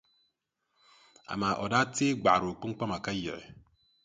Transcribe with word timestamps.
Amaa 1.31 1.55
o 1.63 1.65
daa 1.71 1.85
tee 1.95 2.11
gbaɣiri 2.19 2.47
o 2.51 2.57
kpuŋkpama 2.59 2.97
ka 3.05 3.11
yiɣi. 3.21 3.45